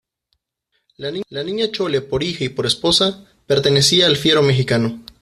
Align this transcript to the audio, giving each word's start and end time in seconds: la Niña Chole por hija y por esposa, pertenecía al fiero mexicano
la 0.97 1.11
Niña 1.43 1.71
Chole 1.71 2.01
por 2.01 2.23
hija 2.23 2.43
y 2.43 2.49
por 2.49 2.65
esposa, 2.65 3.23
pertenecía 3.45 4.07
al 4.07 4.17
fiero 4.17 4.41
mexicano 4.41 4.99